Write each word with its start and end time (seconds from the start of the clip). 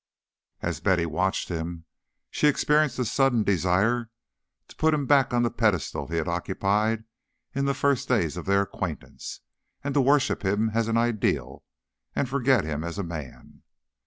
As 0.63 0.79
Betty 0.79 1.05
watched 1.05 1.49
him, 1.49 1.85
she 2.31 2.47
experienced 2.47 2.97
a 2.97 3.05
sudden 3.05 3.43
desire 3.43 4.09
to 4.67 4.75
put 4.75 4.95
him 4.95 5.05
back 5.05 5.31
on 5.31 5.43
the 5.43 5.51
pedestal 5.51 6.07
he 6.07 6.15
had 6.15 6.27
occupied 6.27 7.03
in 7.53 7.65
the 7.65 7.75
first 7.75 8.07
days 8.09 8.35
of 8.35 8.47
their 8.47 8.63
acquaintance, 8.63 9.41
and 9.83 9.93
to 9.93 10.01
worship 10.01 10.43
him 10.43 10.71
as 10.73 10.87
an 10.87 10.97
ideal 10.97 11.63
and 12.15 12.27
forget 12.27 12.63
him 12.63 12.83
as 12.83 12.97
a 12.97 13.03
man. 13.03 13.61